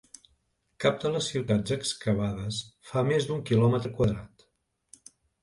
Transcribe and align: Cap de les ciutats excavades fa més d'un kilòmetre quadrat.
Cap 0.85 0.95
de 1.03 1.11
les 1.15 1.27
ciutats 1.33 1.73
excavades 1.75 2.57
fa 2.93 3.05
més 3.11 3.29
d'un 3.29 3.45
kilòmetre 3.51 3.95
quadrat. 4.01 4.49